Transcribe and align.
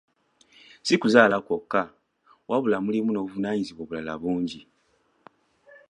Si 0.85 0.93
kuzaala 1.01 1.37
kwokka, 1.45 1.81
wabula 2.49 2.77
mulimu 2.85 3.09
n'obuvunaaanyizibwa 3.11 3.81
obulala 3.83 4.13
bungi. 4.21 4.61